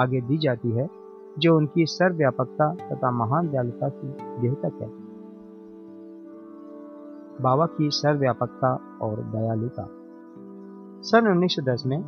आगे 0.00 0.20
दी 0.20 0.38
जाती 0.38 0.70
है, 0.70 0.90
जो 1.38 1.56
उनकी 1.56 1.86
सर्वव्यापकता 1.86 2.74
तथा 2.74 3.10
महान 3.10 3.48
दयालुता 3.48 3.88
की 3.88 4.08
द्योतक 4.40 4.82
है। 4.82 5.03
बाबा 7.40 7.66
की 7.66 7.90
सर्वव्यापकता 7.90 8.98
और 9.02 9.22
दयालुता। 9.22 9.88
सन 11.02 11.26
1910 11.28 11.82
में 11.86 12.02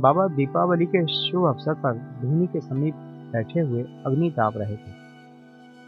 बाबा 0.00 0.26
दीपावली 0.28 0.86
के 0.86 1.06
शुभ 1.06 1.44
अवसर 1.44 1.74
पर 1.74 1.92
धोनी 1.92 2.46
के 2.46 2.60
समीप 2.60 2.94
बैठे 3.32 3.60
हुए 3.60 3.82
अग्नि 3.82 4.30
ताप 4.30 4.52
रहे 4.56 4.76
थे 4.76 4.92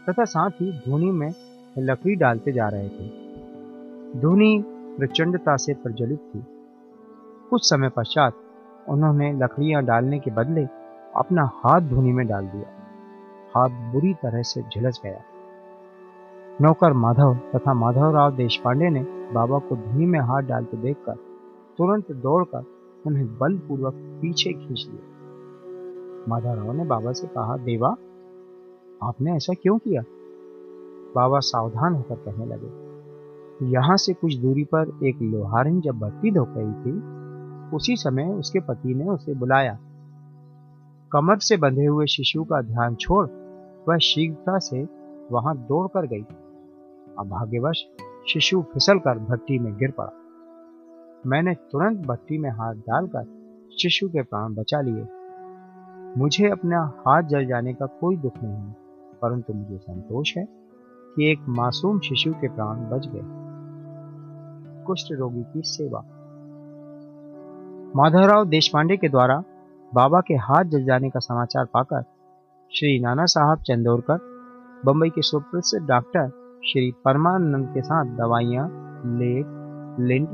तथा 0.09 0.23
साथ 0.23 0.49
ही 0.49 0.71
धोनी 0.71 1.11
में 1.11 1.33
लकड़ी 1.77 2.15
डालते 2.15 2.51
जा 2.51 2.69
रहे 2.69 2.89
थे। 2.89 3.07
धोनी 4.19 4.63
प्रचंडता 4.97 5.57
से 5.57 5.73
प्रज्वलित 5.73 6.19
थी। 6.19 6.43
कुछ 7.49 7.69
समय 7.69 7.89
पश्चात 7.89 8.33
उन्होंने 8.89 9.33
लकड़ियाँ 9.33 9.83
डालने 9.83 10.19
के 10.19 10.31
बदले 10.31 10.65
अपना 11.15 11.51
हाथ 11.53 11.81
धोनी 11.81 12.11
में 12.11 12.27
डाल 12.27 12.47
दिया। 12.47 12.69
हाथ 13.55 13.93
बुरी 13.93 14.13
तरह 14.13 14.41
से 14.41 14.61
झुलस 14.61 15.01
गया। 15.03 15.21
नौकर 16.51 16.93
माधव 16.93 17.33
तथा 17.55 17.73
माधवराव 17.73 18.35
देशपांडे 18.35 18.89
ने 18.89 18.99
बाबा 19.33 19.57
को 19.59 19.75
धूनी 19.75 20.05
में 20.05 20.19
हाथ 20.19 20.41
डालते 20.41 20.77
देखकर 20.77 21.15
तुरंत 21.77 22.11
दौड़कर 22.23 22.63
उन्हें 23.07 23.25
बलपूर्वक 23.37 23.93
पीछे 24.21 24.51
खींच 24.53 24.85
लिया। 24.89 26.25
माधवराव 26.29 26.71
ने 26.71 26.85
बाबा 26.85 27.11
से 27.11 27.27
कहा, 27.27 27.55
देवा, 27.57 27.89
आपने 29.01 29.35
ऐसा 29.35 29.53
क्यों 29.53 29.77
किया? 29.77 30.01
बाबा 31.15 31.39
सावधान 31.41 31.93
होकर 31.93 32.15
कहने 32.15 32.45
लगे, 32.45 33.69
यहाँ 33.71 33.97
से 33.97 34.13
कुछ 34.13 34.35
दूरी 34.35 34.63
पर 34.65 34.91
एक 35.03 35.21
लोहारिन 35.23 35.79
जब 35.81 35.99
भट्टी 35.99 36.31
धो 36.31 36.45
गई 36.49 36.71
थी, 36.83 36.93
उसी 37.75 37.95
समय 37.95 38.29
उसके 38.33 38.59
पति 38.59 38.93
ने 38.93 39.09
उसे 39.09 39.33
बुलाया। 39.35 39.77
कमर 41.11 41.37
से 41.39 41.57
बंधे 41.57 41.85
हुए 41.85 42.05
शिशु 42.07 42.43
का 42.43 42.61
ध्यान 42.63 42.95
छोड़ 42.95 43.25
वह 43.87 43.97
शीघ्रता 43.99 44.57
से 44.59 44.87
वहाँ 45.31 45.57
दौड़ 45.59 45.87
कर 45.87 46.05
गई। 46.07 46.25
अभाग्यवश 47.19 47.85
शिशु 48.33 48.61
फिसलकर 48.61 49.19
भट्टी 49.19 49.59
में 49.59 49.77
गिर 49.77 49.91
पड़ा। 49.91 50.11
मैंने 51.27 51.53
तुरंत 51.53 51.99
भट्टी 51.99 52.37
में 52.37 52.49
हाथ 52.49 52.73
डालकर 52.73 53.23
शिशु 53.81 54.09
के 54.09 54.21
प्राण 54.21 54.53
बचा 54.53 54.81
लिए। 54.81 55.07
मुझे 56.17 56.49
अपना 56.49 56.93
हाथ 57.07 57.23
जल 57.23 57.45
जाने 57.45 57.73
का 57.73 57.85
कोई 57.85 58.17
दुख 58.17 58.33
नहीं 58.43 58.73
परंतु 59.21 59.53
मुझे 59.53 59.77
संतोष 59.77 60.37
है 60.37 60.47
कि 61.15 61.31
एक 61.31 61.39
मासूम 61.49 61.99
शिशु 61.99 62.33
के 62.33 62.47
प्राण 62.47 62.75
बच 62.75 63.07
गए। 63.07 63.21
कुष्ठ 64.83 65.05
रोगी 65.11 65.43
की 65.43 65.61
सेवा। 65.61 65.99
माधवराव 67.95 68.45
देशपांडे 68.45 68.97
के 68.97 69.09
द्वारा 69.09 69.43
बाबा 69.93 70.21
के 70.21 70.33
हाथ 70.33 70.63
जल 70.63 70.83
जाने 70.83 71.09
का 71.09 71.19
समाचार 71.19 71.65
पाकर 71.65 72.01
श्री 72.73 72.99
नाना 72.99 73.25
साहब 73.25 73.57
चंदोरकर, 73.57 74.17
बंबई 74.85 75.09
के 75.09 75.21
सुप्रसिद्ध 75.21 75.87
डॉक्टर 75.87 76.40
श्री 76.65 76.91
परमानंद 77.05 77.73
के 77.73 77.81
साथ 77.81 78.05
दवाइयाँ, 78.05 78.67
लेप, 79.05 79.97
लिंट 79.99 80.29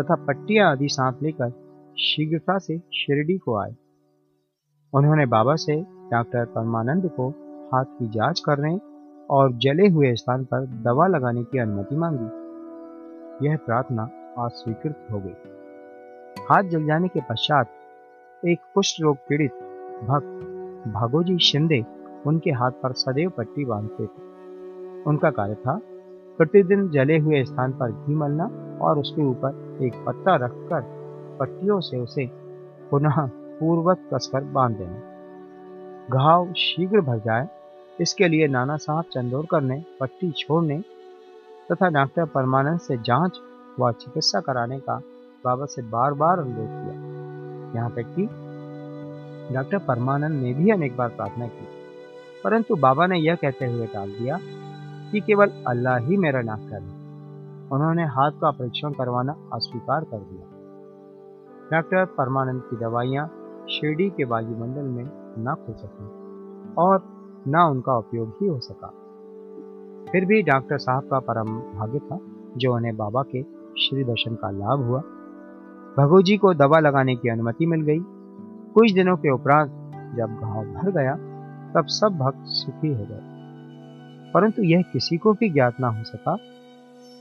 तथा 0.00 0.14
पट्टियाँ 0.14 0.70
आदि 0.72 0.88
साथ 0.88 1.12
लेकर 1.22 1.50
शीघ्रता 1.98 2.58
से 2.58 2.78
शिरडी 2.78 3.38
को 3.38 3.56
आए। 3.56 3.74
उन्होंने 4.94 5.26
बाबा 5.26 5.54
से 5.56 5.82
डॉक्टर 5.82 6.44
परमानंद 6.44 7.10
को 7.20 7.28
हाथ 7.74 7.84
की 7.84 8.08
जाँच 8.08 8.40
करने 8.40 8.80
और 9.30 9.52
जले 9.52 9.88
हुए 9.88 10.14
स्थान 10.14 10.44
पर 10.44 10.66
दवा 10.66 11.06
लगाने 11.06 11.44
की 11.44 11.58
अनुमति 11.58 11.96
मांगी। 11.96 13.48
यह 13.48 13.56
प्रार्थना 13.56 14.10
आज 14.38 14.50
स्वीकृत 14.50 15.08
हो 15.12 15.18
गई। 15.18 15.34
हाथ 16.50 16.62
जल 16.62 16.86
जाने 16.86 17.08
के 17.08 17.20
पश्चात 17.20 17.66
एक 18.46 18.58
कुष्ठ 18.74 19.02
रोग 19.02 19.16
पीड़ित 19.16 19.52
भक्त 20.08 20.46
भागोजी 20.88 21.38
शिंदे 21.38 21.84
उनके 22.26 22.50
हाथ 22.50 22.70
पर 22.70 22.92
सदैव 22.92 23.30
पट्टी 23.30 23.64
बांधते 23.64 24.06
थे। 24.06 24.31
उनका 25.06 25.30
कार्य 25.30 25.54
था 25.56 25.80
प्रतिदिन 26.38 26.88
जले 26.88 27.18
हुए 27.18 27.42
स्थान 27.44 27.72
पर 27.72 27.92
घी 27.92 28.14
मलना 28.14 28.44
और 28.82 28.98
उसके 28.98 29.22
ऊपर 29.22 29.84
एक 29.84 29.94
पत्ता 30.06 30.34
रखकर 30.36 30.80
पट्टियों 31.40 31.80
से 31.80 31.98
उसे 31.98 32.26
पुनः 32.90 33.16
पूर्वत 33.60 34.08
कसकर 34.14 34.44
बाँध 34.52 34.76
देना। 34.76 35.00
घाव 36.12 36.52
शीघ्र 36.52 37.00
भर 37.00 37.18
जाए, 37.18 37.46
इसके 37.98 38.28
लिए 38.28 38.46
नाना 38.48 38.76
साहब 38.76 39.04
चंदोरकर 39.12 39.60
ने 39.60 39.82
पट्टी 40.00 40.30
छोड़ने 40.38 40.78
तथा 41.70 41.88
डॉक्टर 41.90 42.24
परमानंद 42.24 42.80
से 42.80 42.96
जाँच 42.98 43.40
व 43.80 43.92
चिकित्सा 43.92 44.40
कराने 44.40 44.78
का 44.78 44.96
बाबा 45.44 45.66
से 45.66 45.82
बार 45.82 46.14
बार 46.14 46.38
अनुरोध 46.38 46.68
किया। 46.68 46.94
यहाँ 47.74 47.90
तक 47.90 48.14
कि 48.16 48.26
डॉक्टर 49.54 49.78
परमानंद 49.78 50.42
ने 50.42 50.52
भी 50.54 50.70
अनेक 50.70 50.96
बार 50.96 51.08
प्रार्थना 51.10 51.46
की, 51.46 51.66
परंतु 52.44 52.76
बाबा 52.78 53.06
ने 53.06 53.18
यह 53.18 53.34
कहते 53.34 53.66
हुए 53.66 53.86
टाल 53.86 54.10
दिया 54.10 54.38
कि 55.12 55.20
केवल 55.20 55.50
अल्लाह 55.66 55.96
ही 55.96 56.16
मेरा 56.16 56.40
नाक 56.42 56.60
है। 56.60 56.78
उन्होंने 57.70 58.04
हाथ 58.04 58.30
का 58.30 58.50
परीक्षण 58.50 58.90
करवाना 58.90 59.36
अस्वीकार 59.52 60.04
कर 60.04 60.18
दिया। 60.18 60.46
डॉक्टर 61.72 62.04
परमानंद 62.04 62.62
की 62.70 62.76
दवाइयाँ 62.76 63.26
शिरडी 63.70 64.10
के 64.10 64.24
वायुमंडल 64.24 64.82
में 64.82 65.04
न 65.38 65.54
खुल 65.54 65.74
सकी 65.74 66.06
और 66.74 67.02
न 67.48 67.58
उनका 67.70 67.98
उपयोग 67.98 68.28
ही 68.28 68.46
हो 68.46 68.58
सका। 68.58 68.88
फिर 70.12 70.24
भी 70.24 70.42
डॉक्टर 70.42 70.78
साहब 70.78 71.02
का 71.02 71.18
परम 71.18 71.78
भाग्य 71.78 71.98
था 71.98 72.18
जो 72.56 72.74
उन्हें 72.74 72.96
बाबा 72.96 73.22
के 73.22 73.42
श्री 73.78 74.04
दर्शन 74.04 74.34
का 74.34 74.50
लाभ 74.50 74.80
हुआ। 74.80 75.00
भगोजी 75.96 76.36
को 76.36 76.54
दवा 76.54 76.78
लगाने 76.78 77.16
की 77.16 77.28
अनुमति 77.28 77.66
मिल 77.66 77.80
गई। 77.80 77.98
कुछ 78.72 78.92
दिनों 78.92 79.16
के 79.16 79.30
उपरांत 79.30 79.70
जब 80.16 80.26
घाव 80.26 80.64
भर 80.64 80.90
गया, 80.90 81.14
तब 81.72 81.86
सब 81.86 82.18
भक्त 82.18 82.38
सुखी 82.38 82.88
हो 82.88 83.04
गए। 83.10 83.31
परंतु 84.34 84.62
यह 84.62 84.82
किसी 84.82 85.16
को 85.16 85.32
भी 85.32 85.50
ज्ञात 85.50 85.80
ना 85.80 85.88
हो 85.88 86.04
सका 86.04 86.36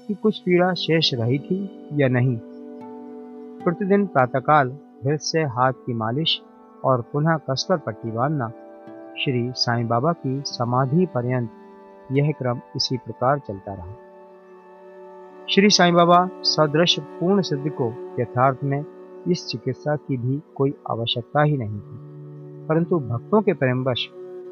कि 0.08 0.13
कुछ 0.13 0.39
पीड़ा 0.39 0.74
शेष 0.74 1.13
रही 1.13 1.39
थी 1.39 1.88
या 1.94 2.08
नहीं। 2.08 2.39
प्रतिदिन 3.63 4.06
प्रातःकाल 4.08 4.70
भृत 5.03 5.20
से 5.20 5.41
हाथ 5.41 5.74
की 5.74 5.94
मालिश 5.94 6.41
और 6.84 7.01
पुनः 7.01 7.38
कसकर 7.38 7.77
पट्टी 7.77 8.12
बांधना 8.12 8.50
श्री 9.20 9.51
साईं 9.56 9.88
बाबा 9.88 10.13
की 10.13 10.44
समाधि 10.46 11.06
पर्यंत 11.06 11.50
यह 12.12 12.32
क्रम 12.32 12.60
इसी 12.75 12.98
प्रकार 12.98 13.39
चलता 13.39 13.74
रहा। 13.74 13.96
श्री 15.50 15.70
साईं 15.70 15.94
बाबा 15.94 16.30
सदृश 16.34 17.00
पूर्ण 17.00 17.41
सिद्धि 17.41 17.70
को 17.70 18.15
यथार्थ 18.20 18.58
में 18.63 18.86
इस 19.27 19.48
चिकित्सा 19.48 19.96
की 19.96 20.18
भी 20.18 20.41
कोई 20.56 20.74
आवश्यकता 20.89 21.44
ही 21.44 21.58
नहीं 21.58 21.80
थी। 21.80 22.12
परंतु 22.68 23.00
भक्तों 23.00 23.41
के 23.41 23.53
प्रेमवश 23.53 24.08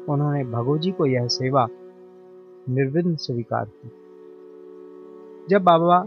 उन्होंने 0.08 0.44
भगोजी 0.44 0.90
को 0.90 1.06
यह 1.06 1.26
सेवा 1.26 1.68
निर्विघ्न 2.68 3.14
स्वीकार 3.16 3.64
की। 3.64 3.88
जब 5.48 5.62
बाबा 5.62 6.02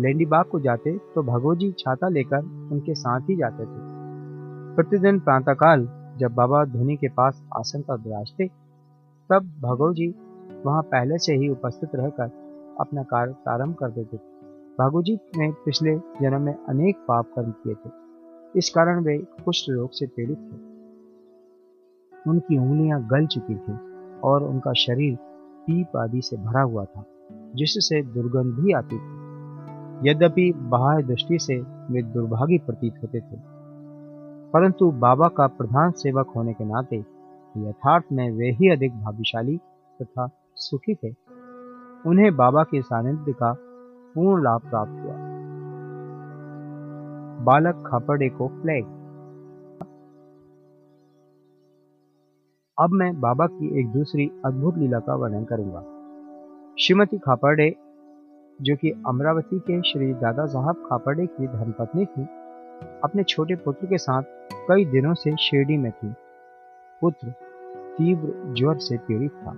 लेंडीबाग 0.00 0.44
को 0.44 0.60
जाते 0.60 0.98
तो 1.14 1.22
भगोजी 1.22 1.72
छाता 1.72 2.08
लेकर 2.08 2.38
उनके 2.72 2.94
साथ 2.94 3.20
ही 3.20 3.36
जाते 3.36 3.64
थे। 3.64 3.84
प्रतिदिन 4.76 5.18
प्रातःकाल 5.20 5.88
जब 6.18 6.34
बाबा 6.34 6.64
धोनी 6.64 6.96
के 6.96 7.08
पास 7.08 7.42
आसन 7.58 7.82
पर 7.82 7.96
विराजते, 7.96 8.46
तब 9.30 9.50
भगोजी 9.60 10.14
वहाँ 10.66 10.82
पहले 10.82 11.18
से 11.18 11.34
ही 11.34 11.48
उपस्थित 11.48 11.90
रहकर 11.94 12.30
अपना 12.80 13.02
कार्य 13.02 13.32
प्रारंभ 13.32 13.74
कर 13.74 13.90
देते 13.90 14.16
थे। 14.16 14.34
भागोजी 14.78 15.18
ने 15.36 15.50
पिछले 15.64 15.96
जन्म 15.96 16.42
में 16.42 16.54
अनेक 16.68 16.96
पाप 16.96 17.26
कर्म 17.36 17.50
किए 17.50 17.74
थे। 17.74 17.90
इस 18.58 18.70
कारण 18.70 19.02
वे 19.04 19.18
कुष्ठ 19.18 19.70
रोग 19.70 19.90
से 19.92 20.06
पीड़ित 20.06 20.38
थे। 20.38 20.56
उनकी 22.30 22.58
उंगलियाँ 22.58 23.00
गल 23.06 23.26
चुकी 23.26 23.54
थी 23.54 23.78
और 24.20 24.44
उनका 24.44 24.72
शरीर 24.72 25.18
पीप 25.66 25.96
आदि 25.96 26.22
से 26.22 26.36
भरा 26.36 26.62
हुआ 26.62 26.84
था, 26.84 27.04
जिससे 27.54 28.02
दुर्गंध 28.02 28.54
भी 28.54 28.72
आती 28.72 28.98
थी। 28.98 29.16
यद्यपि 30.10 30.52
बाह्य 30.56 31.02
दृष्टि 31.02 31.38
से 31.38 31.60
वे 31.60 32.02
दुर्भागी 32.02 32.58
प्रतीत 32.58 32.94
होते 33.02 33.20
थे। 33.20 33.56
परंतु 34.52 34.90
बाबा 34.90 35.28
का 35.28 35.46
प्रधान 35.46 35.90
सेवक 35.90 36.32
होने 36.36 36.52
के 36.52 36.64
नाते 36.64 36.96
यथार्थ 37.56 38.04
में 38.12 38.30
वे 38.30 38.50
ही 38.50 38.70
अधिक 38.70 38.92
भाग्यशाली 38.92 39.56
तथा 40.02 40.28
सुखी 40.56 40.94
थे। 40.94 41.14
उन्हें 42.06 42.36
बाबा 42.36 42.62
के 42.62 42.82
सानिध्य 42.82 43.32
का 43.32 43.56
पूर्ण 44.14 44.42
लाभ 44.42 44.60
प्राप्त 44.60 44.92
हुआ। 44.92 45.14
बालक 47.44 47.84
खापड़े 47.86 48.28
को 48.28 48.48
फ्लैग 48.48 48.95
अब 52.80 52.90
मैं 52.90 53.20
बाबा 53.20 53.46
की 53.46 53.80
एक 53.80 53.88
दूसरी 53.88 54.30
अद्भुत 54.44 54.78
लीला 54.78 54.98
का 54.98 55.14
वर्णन 55.14 55.44
करूँगा। 55.44 55.80
श्रीमती 56.80 57.18
खापड़े 57.18 57.76
जो 58.62 58.76
कि 58.76 58.90
अमरावती 59.06 59.58
के 59.58 59.80
श्री 59.80 60.14
दादा 60.14 60.46
साहब 60.46 60.74
खापड़े 60.74 61.26
की 61.26 61.46
धर्मपत्नी 61.46 62.04
थी, 62.04 62.22
अपने 63.04 63.22
छोटे 63.22 63.54
पुत्र 63.54 63.86
के 63.86 63.98
साथ 63.98 64.22
कई 64.68 64.84
दिनों 64.84 65.14
से 65.14 65.36
शिरडी 65.36 65.76
में 65.76 65.92
थी। 65.92 66.14
पुत्र 67.00 67.28
तीव्र 67.98 68.54
ज्वर 68.54 68.76
से 68.76 68.96
पीड़ित 68.96 69.30
था। 69.30 69.56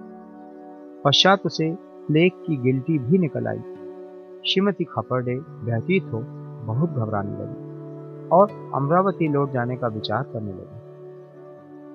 पश्चात 1.05 1.41
उसे 1.47 1.75
प्लेग 1.81 2.33
की 2.47 2.57
गिल्टी 2.57 2.99
भी 2.99 3.19
निकल 3.19 3.47
आई। 3.47 3.61
श्रीमती 4.47 4.85
खापड़े 4.85 5.37
व्यतीत 5.39 6.05
हो, 6.05 6.19
बहुत 6.67 6.91
घबराने 6.91 7.33
लगी 7.33 8.29
और 8.29 8.73
अमरावती 8.75 9.29
लौट 9.29 9.53
जाने 9.53 9.77
का 9.77 9.87
विचार 9.87 10.23
करने 10.23 10.53
लगे। 10.53 10.78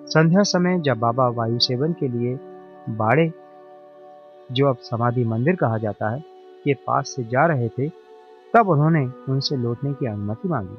संध्या 0.05 0.43
समय 0.43 0.79
जब 0.79 0.99
बाबा 0.99 1.27
वायु 1.27 1.59
सेवन 1.59 1.93
के 1.93 2.07
लिए 2.07 2.39
बाड़े, 2.89 3.33
जो 4.51 4.67
अब 4.67 4.77
समाधि 4.77 5.25
मंदिर 5.25 5.55
कहा 5.55 5.77
जाता 5.77 6.09
है, 6.09 6.19
के 6.63 6.73
पास 6.73 7.09
से 7.09 7.23
जा 7.23 7.45
रहे 7.45 7.69
थे, 7.69 7.89
तब 8.53 8.69
उन्होंने 8.69 9.07
उनसे 9.29 9.55
लौटने 9.55 9.93
की 9.93 10.05
अनुमति 10.05 10.47
मांगी, 10.47 10.77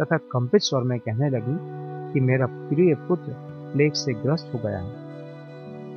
तथा 0.00 0.16
कंपित 0.16 0.60
स्वर 0.60 0.82
में 0.82 1.00
कहने 1.00 1.30
लगी 1.30 1.58
कि 2.12 2.20
मेरा 2.20 2.46
प्रिय 2.46 2.94
पुत्र 2.94 3.32
प्लेग 3.72 3.92
से 3.92 4.12
ग्रस्त 4.12 4.50
हो 4.54 4.58
गया 4.58 4.78
है। 4.78 4.90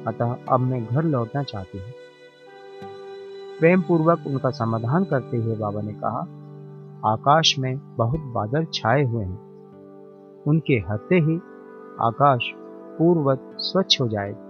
अतः 0.06 0.36
अब 0.50 0.60
मैं 0.60 0.86
घर 0.86 1.04
लौटना 1.04 1.44
चाहती 1.44 1.78
हूँ। 1.78 1.88
प्रेम 3.60 3.82
पूर्वक 3.82 4.20
उनका 4.28 4.50
समाधान 4.50 5.06
करते 5.06 5.38
हुए 5.38 5.56
बाबा 5.56 5.82
ने 5.82 5.94
कहा, 5.94 6.20
आकाश 7.12 7.60
में 7.60 7.96
बहुत 7.96 8.20
बादल 8.20 8.66
छाए 8.74 9.04
हुए 9.04 9.26
हैं। 9.26 9.40
उनके 10.48 10.74
हँसते 10.74 11.16
ही 11.16 11.42
आकाश 12.02 12.52
पूर्ववत 12.98 13.56
स्वच्छ 13.58 14.02
हो 14.02 14.08
जाएगा 14.08 14.50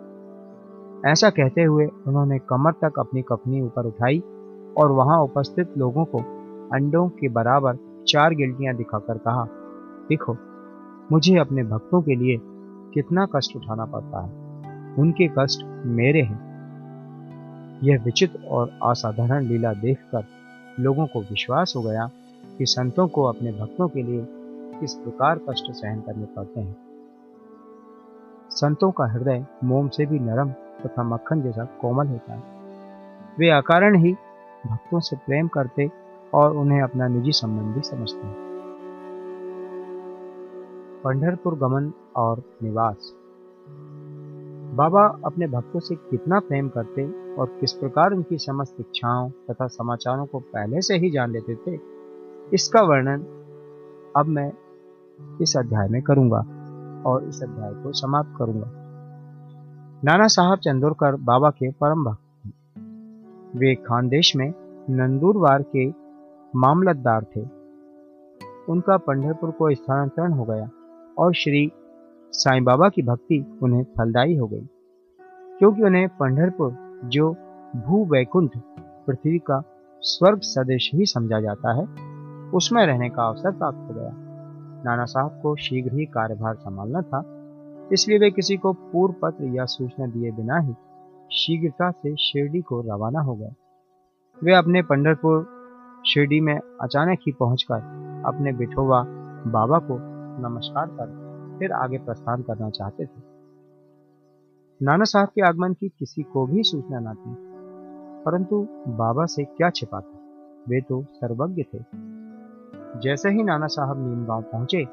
ऐसा 1.12 1.30
कहते 1.30 1.64
हुए 1.64 1.86
उन्होंने 2.08 2.40
कमर 2.40 2.72
तक 2.72 3.00
अपनी 3.00 3.22
कपनी 3.22 3.62
ऊपर 3.62 3.86
उठाई 3.86 4.24
और 4.78 4.92
वहाँ 4.92 5.20
उपस्थित 5.20 5.78
लोगों 5.78 6.06
को 6.06 6.18
अंडों 6.74 7.10
के 7.10 7.30
बराबर 7.30 7.78
चार 8.08 8.34
गिल्टियाँ 8.34 8.76
दिखाकर 8.76 9.18
कहा, 9.18 9.48
देखो, 10.10 10.38
मुझे 11.12 11.38
अपने 11.38 11.64
भक्तों 11.64 12.02
के 12.02 12.16
लिए 12.16 12.40
कितना 12.94 13.28
कष्ट 13.36 13.56
उठाना 13.56 13.86
पड़ता 13.86 14.22
है। 14.22 14.44
उनके 14.96 15.28
कष्ट 15.28 15.84
मेरे 15.86 16.22
हैं। 16.22 16.54
यह 17.84 18.02
विचित्र 18.04 18.44
और 18.44 18.70
असाधारण 18.84 19.44
लीला 19.44 19.74
देखकर 19.74 20.24
लोगों 20.80 21.06
को 21.06 21.22
विश्वास 21.22 21.74
हो 21.78 21.82
गया 21.82 22.10
कि 22.58 22.66
संतों 22.66 23.08
को 23.08 23.24
अपने 23.24 23.52
भक्तों 23.52 23.88
के 23.88 24.04
लिए 24.04 24.28
किस 24.80 24.94
प्रकार 24.94 25.40
कष्ट 25.50 25.72
सहन 25.72 26.02
करने 26.02 26.26
पड़ते 26.26 26.60
हैं। 26.60 26.93
संतों 28.54 28.92
का 28.92 29.06
हृदय 29.06 29.46
मोम 29.64 29.88
से 29.88 30.06
भी 30.06 30.20
नरम 30.20 30.50
तथा 30.82 31.04
मक्खन 31.04 31.42
जैसा 31.42 31.64
कोमल 31.82 32.08
होता 32.08 32.34
है। 32.34 32.42
वे 33.40 33.50
अकारण 33.50 33.96
ही 33.96 34.14
भक्तों 34.66 35.00
से 35.00 35.16
प्रेम 35.16 35.48
करते 35.48 35.90
और 36.34 36.56
उन्हें 36.58 36.82
अपना 36.82 37.08
निजी 37.08 37.32
संबंधी 37.32 37.82
समझते 37.82 38.28
हैं। 38.28 38.52
पंढरपुर 41.04 41.56
गमन 41.56 41.92
और 42.16 42.44
निवास। 42.64 43.12
बाबा 44.76 45.06
अपने 45.26 45.48
भक्तों 45.48 45.80
से 45.80 45.96
कितना 45.96 46.40
प्रेम 46.40 46.70
करते 46.70 47.04
और 47.34 47.58
किस 47.60 47.74
प्रकार 47.74 48.14
उनकी 48.14 48.38
समस्त 48.38 48.76
इच्छाओं 48.80 49.30
तथा 49.50 49.68
समाचारों 49.70 50.26
को 50.26 50.40
पहले 50.40 50.82
से 50.82 50.98
ही 50.98 51.10
जान 51.12 51.32
लेते 51.32 51.56
थे, 51.56 51.80
इसका 52.54 52.82
वर्णन 52.82 53.26
अब 54.18 54.26
मैं 54.28 54.52
इस 55.42 55.58
अध्याय 55.58 55.88
में 55.88 56.02
करूँगा। 56.02 56.44
और 57.06 57.24
इस 57.24 57.42
अध्याय 57.44 57.74
को 57.74 57.92
समाप्त 57.92 58.34
करूँगा। 58.38 58.72
नाना 60.04 60.28
साहब 60.28 60.60
चंदोरकर 60.60 61.16
बाबा 61.22 61.50
के 61.50 61.72
परम 61.72 62.04
भक्त 62.04 62.22
थे। 62.46 62.50
वे 63.60 63.74
खानदेश 63.76 64.36
में 64.36 64.54
नंदुरवार 64.90 65.64
के 65.76 65.88
मामलतदार 66.54 67.24
थे। 67.36 67.42
उनका 68.70 68.98
पंढरपुर 68.98 69.52
को 69.52 69.74
स्थानांतरण 69.76 70.34
हो 70.34 70.44
गया 70.46 70.70
और 71.18 71.34
श्री 71.34 71.72
साईं 72.34 72.64
बाबा 72.64 72.90
की 72.90 73.02
भक्ति 73.02 73.46
उन्हें 73.64 73.84
फलदायी 73.98 74.36
हो 74.36 74.48
गई, 74.48 74.66
क्योंकि 75.60 75.84
उन्हें 75.84 76.08
पंढरपुर, 76.10 76.76
जो 77.06 77.32
भू 77.76 78.04
वैकुंठ 78.06 78.58
पृथ्वी 79.08 79.38
का 79.40 79.62
स्वर्ग 80.02 80.42
सदेश 80.42 80.90
ही 80.94 81.06
समझा 81.06 81.40
जाता 81.40 81.74
है, 81.74 81.86
उसमें 82.52 82.86
रहने 82.86 83.10
का 83.10 83.28
अवसर 83.28 83.52
प्राप्त 83.52 83.78
हो 83.78 83.94
गया। 83.94 84.10
नाना 84.84 85.06
साहब 85.06 85.40
को 85.44 85.56
शीघ्र 85.56 85.94
ही 85.94 86.06
कार्यभार 86.06 86.56
संभालना 86.56 87.02
था। 87.02 87.24
इसलिए 87.94 88.18
वे 88.20 88.30
किसी 88.32 88.58
को 88.58 88.74
पूर्व 88.74 89.16
पत्र 89.22 89.56
या 89.56 89.66
सूचना 89.66 90.06
दिए 90.08 90.32
बिना 90.32 90.60
ही 90.60 90.74
शीघ्रता 91.32 91.90
से 91.92 92.16
शिरडी 92.20 92.62
को 92.62 92.82
रवाना 92.82 93.22
हो 93.22 93.36
गए। 93.36 93.52
वे 94.38 94.54
अपने 94.54 94.82
पंडरपुर 94.82 95.46
शिरडी 96.06 96.40
में 96.42 96.58
अचानक 96.82 97.20
ही 97.28 97.32
पहुंचकर 97.32 98.24
अपने 98.26 98.52
बिठोवा 98.54 99.04
बाबा 99.48 99.80
को 99.82 99.98
नमस्कार 100.42 100.88
कर, 100.90 101.58
फिर 101.60 101.72
आगे 101.72 101.98
प्रस्थान 101.98 102.42
करना 102.42 102.70
चाहते 102.70 103.06
थे। 103.06 103.22
नाना 104.82 105.04
साहब 105.06 105.28
के 105.28 105.42
आगमन 105.42 105.74
की 105.74 105.90
किसी 105.90 106.24
को 106.24 106.46
भी 106.48 106.64
सूचना 106.64 107.00
न 107.02 107.14
थी, 107.14 107.36
परंतु 108.26 108.62
बाबा 108.98 109.26
से 109.26 109.44
क्या 109.48 109.70
छिपा 109.70 110.00
था? 110.00 110.20
वे 110.70 110.82
तो 110.82 111.04
सर्वज्ञ 111.12 111.64
थे। 111.64 111.80
जैसे 112.98 113.30
ही 113.30 113.44
नाना 113.44 113.68
साहब 113.68 114.08
नीम 114.08 114.26
गाँव 114.26 114.42
पहुँचे, 114.42 114.86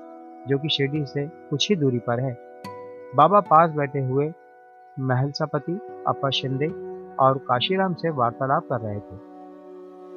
जो 0.48 0.58
कि 0.58 0.68
शिरडी 0.68 1.04
से 1.06 1.26
कुछ 1.26 1.70
ही 1.70 1.76
दूरी 1.76 1.98
पर 1.98 2.20
है, 2.20 2.38
बाबा 3.16 3.40
पास 3.40 3.70
बैठे 3.70 4.00
हुए 4.00 4.32
महलसापति 5.00 5.72
अपा 6.06 6.30
शिंदे 6.30 6.66
और 7.16 7.38
काशीराम 7.38 7.94
से 7.94 8.10
वार्तालाप 8.10 8.66
कर 8.72 8.80
रहे 8.80 9.00
थे। 9.00 9.18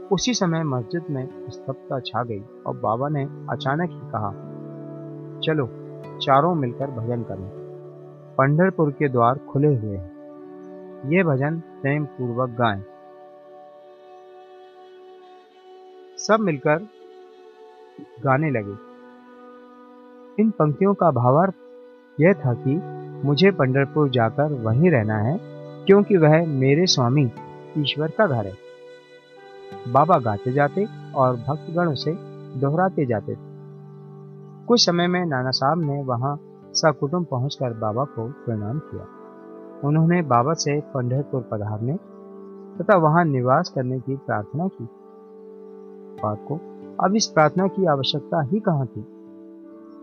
उसी 0.07 0.33
समय 0.33 0.63
मस्जिद 0.63 1.05
में 1.09 1.49
स्तब्धता 1.49 1.99
छा 1.99 2.23
गई 2.23 2.43
और 2.67 2.77
बाबा 2.77 3.09
ने 3.09 3.23
अचानक 3.49 3.89
ही 3.89 3.99
कहा, 3.99 4.31
चलो, 5.39 5.69
चारों 6.17 6.55
मिलकर 6.55 6.91
भजन 6.91 7.23
करें। 7.23 7.49
पंढरपुर 8.37 8.91
के 8.91 9.09
द्वार 9.09 9.37
खुले 9.37 9.75
हुए 9.75 9.97
हैं। 9.97 11.09
ये 11.09 11.23
भजन 11.23 11.59
प्रेम 11.59 12.05
पूर्वक 12.05 12.49
गाएँ। 12.49 12.83
सब 16.17 16.37
मिलकर 16.39 16.87
गाने 18.01 18.51
लगे। 18.51 18.75
इन 20.41 20.49
पंक्तियों 20.49 20.93
का 20.93 21.11
भावार्थ 21.11 21.53
यह 22.21 22.33
था 22.33 22.53
कि 22.53 22.81
मुझे 23.27 23.51
पंडरपुर 23.51 24.09
जाकर 24.09 24.53
वहीं 24.53 24.91
रहना 24.91 25.17
है, 25.17 25.39
क्योंकि 25.85 26.17
वह 26.17 26.47
मेरे 26.47 26.85
स्वामी 26.85 27.31
ईश्वर 27.77 28.11
का 28.17 28.27
घर 28.27 28.45
है। 28.45 28.53
बाबा 29.91 30.17
गाते 30.17 30.51
जाते 30.51 30.87
और 31.15 31.35
भक्तगण 31.35 31.87
उसे 31.87 32.13
दोहराते 32.59 33.05
जाते 33.05 33.35
थे। 33.35 33.53
कुछ 34.67 34.85
समय 34.85 35.07
में 35.07 35.25
नाना 35.25 35.51
साहब 35.51 35.81
ने 35.81 36.03
वहाँ 36.03 36.39
सकुटुंब 36.73 37.25
पहुंचकर 37.25 37.73
बाबा 37.73 38.03
को 38.03 38.27
प्रणाम 38.27 38.79
किया। 38.79 39.07
उन्होंने 39.87 40.21
बाबा 40.21 40.53
से 40.53 40.79
पंडरपुर 40.79 41.49
पधारने 41.51 41.93
तथा 42.79 42.97
वहाँ 42.97 43.25
निवास 43.25 43.69
करने 43.69 43.99
की 43.99 44.15
प्रार्थना 44.15 44.67
की। 44.67 44.83
बात 46.23 46.45
को 46.47 46.59
अब 46.99 47.15
इस 47.15 47.27
प्रार्थना 47.27 47.67
की 47.67 47.85
आवश्यकता 47.85 48.41
ही 48.41 48.59
कहाँ 48.59 48.85
थी? 48.85 49.01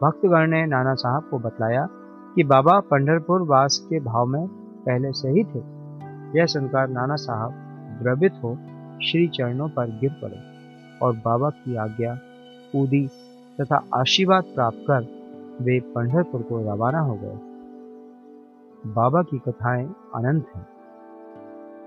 भक्तगण 0.03 0.51
ने 0.51 0.67
नाना 0.67 0.95
साहब 0.95 1.23
को 1.31 1.39
बतलाया 1.39 1.89
कि 2.35 2.45
बाबा 2.45 2.81
पंडरपुर 2.81 3.43
वास 3.43 3.87
के 3.91 4.01
भाव 4.01 4.27
में 4.27 4.47
पहले 4.87 5.13
से 5.13 5.29
ही 5.29 5.45
थे। 5.45 5.59
यह 6.39 6.47
सुनकर 6.47 6.89
नाना 6.89 7.17
साहब 7.17 7.53
द्रवित 8.03 8.33
हो 8.33 8.55
श्री 9.03 9.29
चरणों 9.29 9.69
पर 9.69 9.87
गिर 9.87 10.11
पड़े 10.11 10.39
और 11.03 11.13
बाबा 11.13 11.51
की 11.51 11.77
आज्ञा 11.77 12.15
पूदी 12.73 13.09
तथा 13.61 13.85
आशीर्वाद 13.95 14.45
प्राप्त 14.45 14.85
कर 14.91 15.01
वे 15.61 15.81
पंडरपुर 15.81 16.43
को 16.43 16.75
रवाना 16.75 17.01
हो 17.01 17.15
गए। 17.15 17.39
बाबा 18.91 19.23
की 19.23 19.39
कथाएँ 19.39 19.95
अनंत 20.15 20.47
हैं। 20.57 20.67